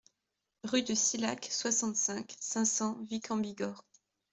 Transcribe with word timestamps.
Rue 0.63 0.81
de 0.81 0.95
Silhac, 0.95 1.45
soixante-cinq, 1.51 2.35
cinq 2.39 2.65
cents 2.65 2.97
Vic-en-Bigorre 3.03 3.83